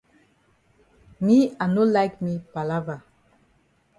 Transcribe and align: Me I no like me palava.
Me 1.25 1.37
I 1.59 1.65
no 1.73 1.83
like 1.97 2.15
me 2.27 2.33
palava. 2.53 2.97